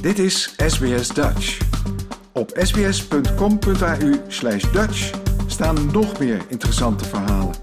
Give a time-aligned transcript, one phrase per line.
[0.00, 1.60] Dit is SBS Dutch.
[2.32, 5.10] Op sbs.com.au slash Dutch
[5.46, 7.54] staan nog meer interessante verhalen.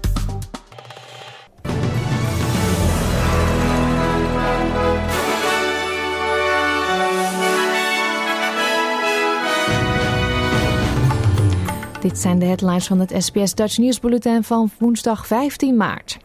[12.00, 16.18] Dit zijn de headlines van het SBS Dutch Nieuwsbulletin van woensdag 15 maart.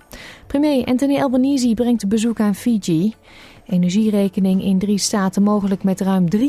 [0.47, 3.13] Premier Anthony Albanese brengt bezoek aan Fiji.
[3.71, 6.39] Energierekening in drie staten mogelijk met ruim 23%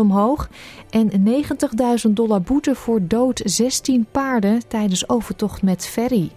[0.00, 0.48] omhoog.
[0.90, 1.10] En
[2.06, 6.30] 90.000 dollar boete voor dood 16 paarden tijdens overtocht met ferry.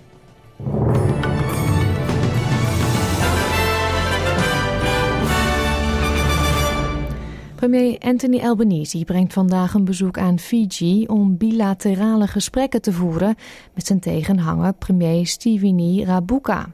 [7.55, 13.36] Premier Anthony Albanese brengt vandaag een bezoek aan Fiji om bilaterale gesprekken te voeren
[13.73, 16.73] met zijn tegenhanger premier Steveni Rabuka.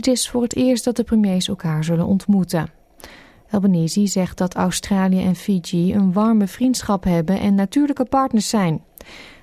[0.00, 2.70] Het is voor het eerst dat de premiers elkaar zullen ontmoeten.
[3.50, 8.82] Albanese zegt dat Australië en Fiji een warme vriendschap hebben en natuurlijke partners zijn.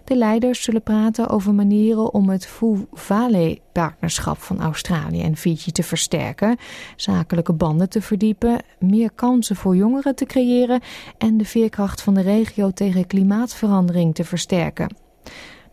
[0.04, 6.58] De leiders zullen praten over manieren om het Fu-Vale-partnerschap van Australië en Fiji te versterken,
[6.96, 10.82] zakelijke banden te verdiepen, meer kansen voor jongeren te creëren
[11.18, 14.96] en de veerkracht van de regio tegen klimaatverandering te versterken.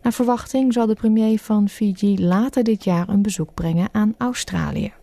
[0.05, 4.93] Naar verwachting zal de premier van Fiji later dit jaar een bezoek brengen aan Australië.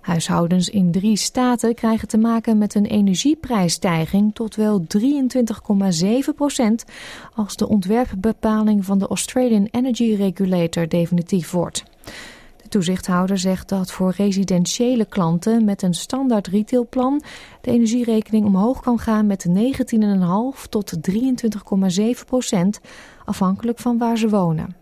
[0.00, 6.84] Huishoudens in drie staten krijgen te maken met een energieprijsstijging tot wel 23,7 procent
[7.34, 11.84] als de ontwerpbepaling van de Australian Energy Regulator definitief wordt.
[12.70, 17.22] De toezichthouder zegt dat voor residentiële klanten met een standaard retailplan
[17.60, 22.80] de energierekening omhoog kan gaan met 19,5 tot 23,7 procent,
[23.24, 24.76] afhankelijk van waar ze wonen.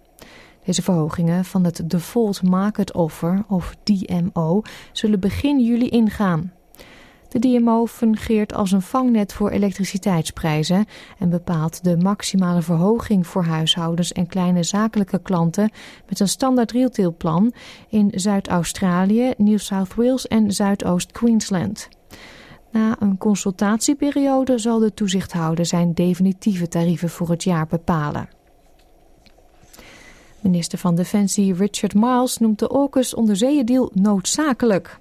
[0.65, 6.53] Deze verhogingen van het Default Market Offer, of DMO, zullen begin juli ingaan.
[7.29, 10.87] De DMO fungeert als een vangnet voor elektriciteitsprijzen
[11.19, 15.71] en bepaalt de maximale verhoging voor huishoudens en kleine zakelijke klanten
[16.09, 17.53] met een standaard retailplan
[17.89, 21.89] in Zuid-Australië, New South Wales en Zuidoost-Queensland.
[22.73, 28.29] Na een consultatieperiode zal de toezichthouder zijn definitieve tarieven voor het jaar bepalen.
[30.41, 34.99] Minister van Defensie Richard Miles noemt de AUKUS onderzeeëndeal noodzakelijk.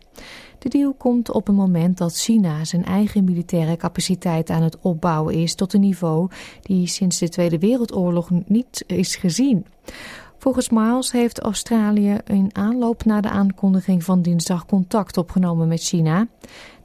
[0.68, 5.34] De deal komt op een moment dat China zijn eigen militaire capaciteit aan het opbouwen
[5.34, 6.30] is tot een niveau
[6.62, 9.66] die sinds de Tweede Wereldoorlog niet is gezien.
[10.38, 16.28] Volgens Miles heeft Australië in aanloop naar de aankondiging van dinsdag contact opgenomen met China.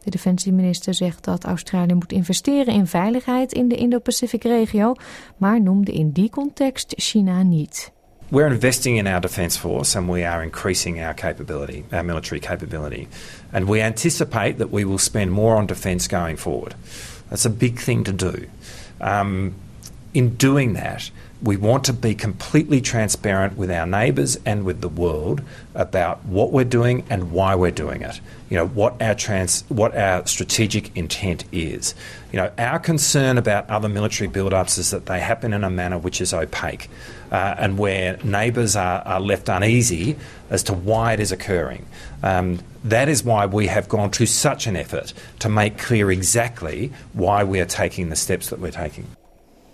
[0.04, 4.94] De defensieminister zegt dat Australië moet investeren in veiligheid in de Indo-Pacific regio,
[5.36, 7.92] maar noemde in die context China niet.
[8.32, 13.06] We're investing in our defence force and we are increasing our capability, our military capability.
[13.52, 16.74] And we anticipate that we will spend more on defence going forward.
[17.28, 18.48] That's a big thing to do.
[19.02, 19.54] Um,
[20.14, 21.10] in doing that,
[21.42, 25.42] we want to be completely transparent with our neighbours and with the world
[25.74, 28.20] about what we're doing and why we're doing it.
[28.48, 31.94] You know what our trans, what our strategic intent is.
[32.32, 35.98] You know our concern about other military build-ups is that they happen in a manner
[35.98, 36.88] which is opaque,
[37.32, 40.16] uh, and where neighbours are, are, left uneasy
[40.50, 41.86] as to why it is occurring.
[42.22, 46.92] Um, that is why we have gone to such an effort to make clear exactly
[47.14, 49.06] why we are taking the steps that we're taking.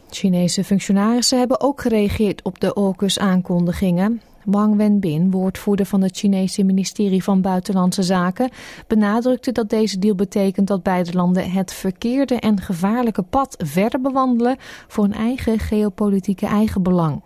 [0.09, 4.22] Chinese functionarissen hebben ook gereageerd op de AUKUS-aankondigingen.
[4.45, 8.50] Wang Wenbin, woordvoerder van het Chinese ministerie van Buitenlandse Zaken,
[8.88, 14.56] benadrukte dat deze deal betekent dat beide landen het verkeerde en gevaarlijke pad verder bewandelen
[14.88, 17.22] voor een eigen geopolitieke eigenbelang.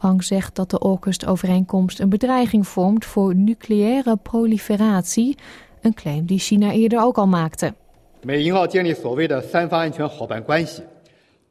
[0.00, 5.36] Wang zegt dat de AUKUS-overeenkomst een bedreiging vormt voor nucleaire proliferatie,
[5.80, 7.74] een claim die China eerder ook al maakte.
[8.22, 10.82] 美英澳建立所谓的三方安全伙伴关系。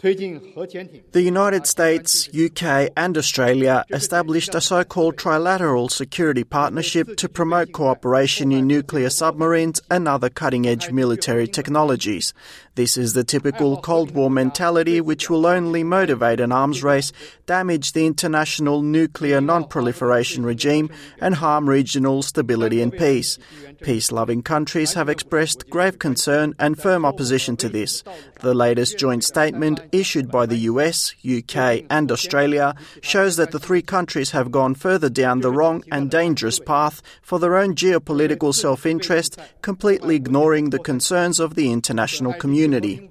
[0.04, 7.72] The United States, UK, and Australia established a so called trilateral security partnership to promote
[7.72, 12.34] cooperation in nuclear submarines and other cutting edge military technologies.
[12.74, 17.10] This is the typical Cold War mentality which will only motivate an arms race,
[17.46, 23.38] damage the international nuclear non proliferation regime, and harm regional stability and peace.
[23.80, 28.02] Peace loving countries have expressed grave concern and firm opposition to this.
[28.40, 33.81] The latest joint statement issued by the US, UK, and Australia shows that the three
[33.81, 38.85] countries have gone further down the wrong and dangerous path for their own geopolitical self
[38.85, 43.09] interest, completely ignoring the concerns of the international community.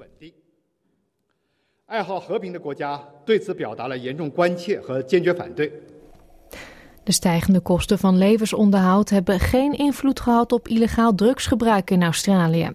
[1.87, 5.73] 爱好和平的国家对此表达了严重关切和坚决反对。
[7.09, 12.71] de stijgende kosten van levensonderhoud hebben geen invloed gehad op illegaal drugsgebruik in Australië.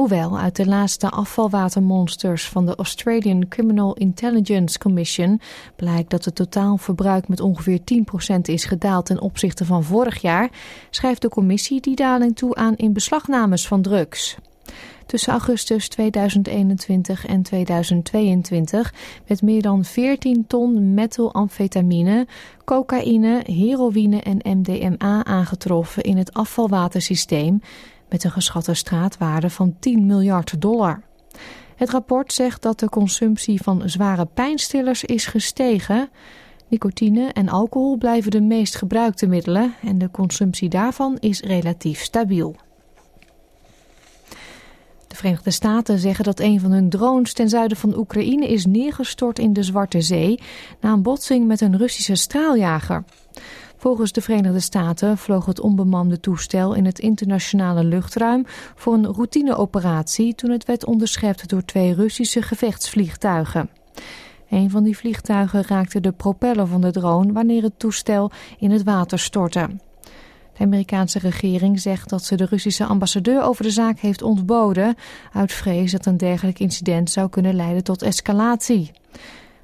[0.00, 5.40] Hoewel uit de laatste afvalwatermonsters van de Australian Criminal Intelligence Commission
[5.76, 10.50] blijkt dat het totaalverbruik met ongeveer 10% is gedaald ten opzichte van vorig jaar,
[10.90, 14.36] schrijft de commissie die daling toe aan in beslagnames van drugs.
[15.06, 18.94] Tussen augustus 2021 en 2022
[19.26, 22.26] werd meer dan 14 ton methylamfetamine,
[22.64, 27.60] cocaïne, heroïne en MDMA aangetroffen in het afvalwatersysteem
[28.10, 31.02] met een geschatte straatwaarde van 10 miljard dollar.
[31.76, 36.08] Het rapport zegt dat de consumptie van zware pijnstillers is gestegen.
[36.68, 42.56] Nicotine en alcohol blijven de meest gebruikte middelen en de consumptie daarvan is relatief stabiel.
[45.06, 49.38] De Verenigde Staten zeggen dat een van hun drones ten zuiden van Oekraïne is neergestort
[49.38, 50.40] in de Zwarte Zee
[50.80, 53.04] na een botsing met een Russische straaljager.
[53.80, 58.44] Volgens de Verenigde Staten vloog het onbemande toestel in het internationale luchtruim
[58.74, 63.70] voor een routineoperatie toen het werd onderschept door twee Russische gevechtsvliegtuigen.
[64.48, 68.82] Een van die vliegtuigen raakte de propeller van de drone wanneer het toestel in het
[68.82, 69.68] water stortte.
[70.56, 74.94] De Amerikaanse regering zegt dat ze de Russische ambassadeur over de zaak heeft ontboden,
[75.32, 78.90] uit vrees dat een dergelijk incident zou kunnen leiden tot escalatie.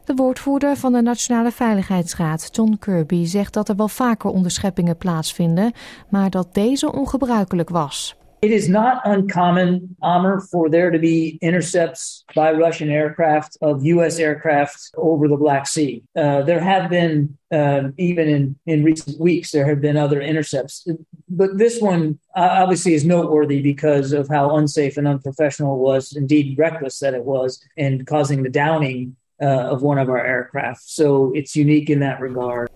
[0.07, 5.73] De woordvoerder van de Nationale Veiligheidsraad, John Kirby, zegt dat er wel vaker onderscheppingen plaatsvinden,
[6.11, 8.17] maar dat deze ongebruikelijk was.
[8.41, 14.19] It is not uncommon, Amr, for there to be intercepts by Russian aircraft of U.S.
[14.19, 16.03] aircraft over the Black Sea.
[16.15, 20.87] Uh, there have been, uh, even in, in recent weeks, there have been other intercepts.
[21.29, 26.59] But this one obviously is noteworthy because of how unsafe and unprofessional it was, indeed
[26.59, 30.89] reckless that it was, in causing the downing uh, of one of our aircraft.
[30.89, 32.71] So it's unique in that regard.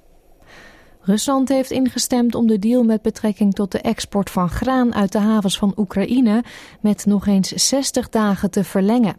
[1.02, 5.18] Rusland heeft ingestemd om de deal met betrekking tot de export van graan uit de
[5.18, 6.44] havens van Oekraïne
[6.80, 9.16] met nog eens 60 dagen te verlengen.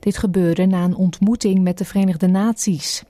[0.00, 3.04] Dit gebeurde na een ontmoeting met de Verenigde Naties.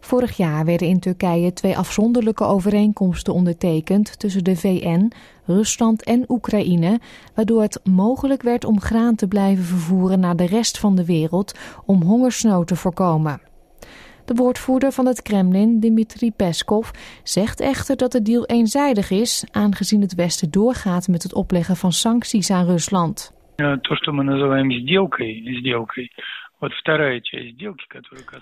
[0.00, 5.12] Vorig jaar werden in Turkije twee afzonderlijke overeenkomsten ondertekend tussen de VN,
[5.46, 7.00] Rusland en Oekraïne,
[7.34, 11.58] waardoor het mogelijk werd om graan te blijven vervoeren naar de rest van de wereld
[11.86, 13.40] om hongersnood te voorkomen.
[14.24, 16.90] De woordvoerder van het Kremlin, Dmitri Peskov,
[17.22, 21.92] zegt echter dat de deal eenzijdig is, aangezien het Westen doorgaat met het opleggen van
[21.92, 23.38] sancties aan Rusland.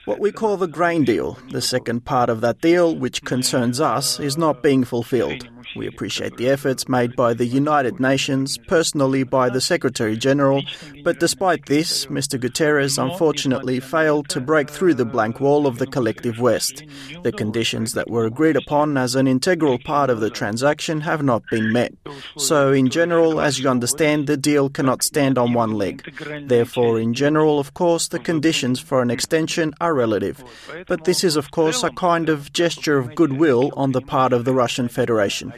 [0.04, 4.18] What we call the grain deal, the second part of that deal, which concerns us,
[4.18, 5.48] is not being fulfilled.
[5.76, 10.62] We appreciate the efforts made by the United Nations, personally by the Secretary General,
[11.04, 12.40] but despite this, Mr.
[12.40, 16.84] Guterres unfortunately failed to break through the blank wall of the collective West.
[17.22, 21.42] The conditions that were agreed upon as an integral part of the transaction have not
[21.50, 21.92] been met.
[22.36, 26.02] So, in general, as you understand, the deal cannot stand on one leg.
[26.48, 30.44] Therefore, in general, of course, the conditions for an extension are relative.
[30.86, 34.44] But this is, of course, a kind of gesture of goodwill on the part of
[34.44, 35.52] the Russian Federation.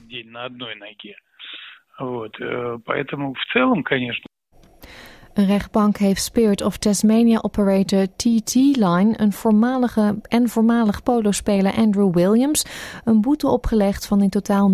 [5.34, 12.14] Een rechtbank heeft Spirit of Tasmania operator TT Line, een voormalige en voormalig polospeler Andrew
[12.14, 12.64] Williams,
[13.04, 14.72] een boete opgelegd van in totaal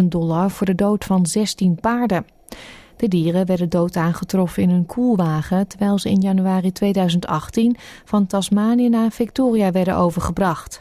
[0.00, 2.24] 90.000 dollar voor de dood van 16 paarden.
[3.02, 8.88] De dieren werden dood aangetroffen in een koelwagen terwijl ze in januari 2018 van Tasmanië
[8.88, 10.80] naar Victoria werden overgebracht.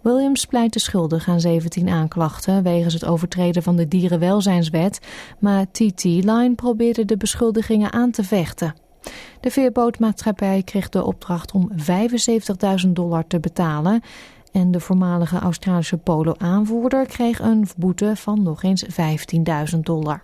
[0.00, 5.00] Williams pleitte schuldig aan 17 aanklachten wegens het overtreden van de dierenwelzijnswet,
[5.38, 8.74] maar TT Line probeerde de beschuldigingen aan te vechten.
[9.40, 11.70] De veerbootmaatschappij kreeg de opdracht om
[12.86, 14.00] 75.000 dollar te betalen
[14.52, 18.84] en de voormalige Australische polo-aanvoerder kreeg een boete van nog eens
[19.74, 20.22] 15.000 dollar.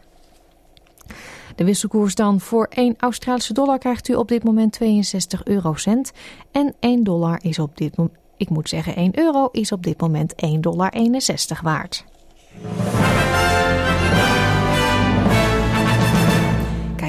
[1.57, 6.13] De wisselkoers dan voor 1 Australische dollar krijgt u op dit moment 62 eurocent.
[6.51, 10.01] En 1 dollar is op dit moment, ik moet zeggen 1 euro, is op dit
[10.01, 10.93] moment 1,61 dollar
[11.63, 12.05] waard.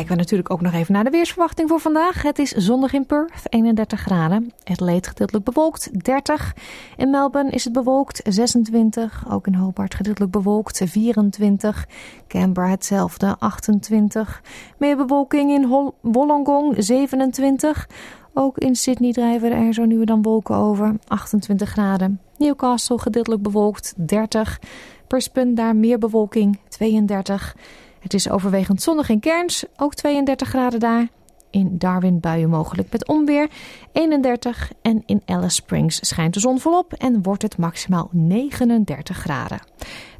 [0.03, 2.21] Kijken we natuurlijk ook nog even naar de weersverwachting voor vandaag.
[2.21, 4.51] Het is zondag in Perth, 31 graden.
[4.63, 6.55] Het leed gedeeltelijk bewolkt, 30.
[6.97, 9.25] In Melbourne is het bewolkt, 26.
[9.29, 11.87] Ook in Hobart gedeeltelijk bewolkt, 24.
[12.27, 14.41] Canberra hetzelfde, 28.
[14.77, 17.89] Meer bewolking in Wollongong, 27.
[18.33, 22.19] Ook in Sydney drijven er zo nu en dan wolken over, 28 graden.
[22.37, 24.59] Newcastle gedeeltelijk bewolkt, 30.
[25.07, 27.55] Brisbane daar meer bewolking, 32.
[28.03, 31.07] Het is overwegend zonnig in Kerns, ook 32 graden daar.
[31.49, 33.49] In Darwin buien mogelijk met onweer,
[33.91, 34.71] 31.
[34.81, 39.59] En in Alice Springs schijnt de zon volop en wordt het maximaal 39 graden.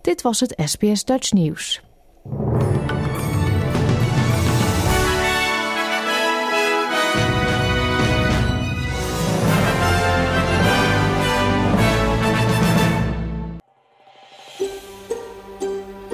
[0.02, 1.82] Dit was het SBS Dutch Nieuws.